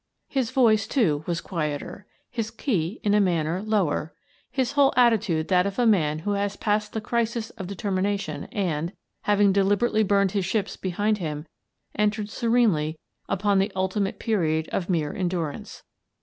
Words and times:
His 0.29 0.49
voice, 0.49 0.87
too, 0.87 1.23
was 1.27 1.41
quieter; 1.41 2.07
his 2.31 2.49
key, 2.49 2.99
in 3.03 3.13
a 3.13 3.21
manner, 3.21 3.61
lower; 3.61 4.15
his 4.49 4.71
whole 4.71 4.91
attitude 4.97 5.47
that 5.49 5.67
of 5.67 5.77
a 5.77 5.85
man 5.85 6.17
who 6.25 6.31
has 6.31 6.55
passed 6.55 6.93
the 6.93 6.99
crisis 7.01 7.51
of 7.51 7.67
determination 7.67 8.45
and, 8.45 8.93
having 9.29 9.51
deliberately 9.53 10.01
burned 10.01 10.31
his 10.31 10.43
ships 10.43 10.75
behind 10.75 11.19
him, 11.19 11.45
entered 11.93 12.31
serenely 12.31 12.97
upon 13.29 13.59
the 13.59 13.71
ultimate 13.75 14.17
period 14.17 14.67
of 14.69 14.89
mere 14.89 15.13
endurance. 15.13 15.83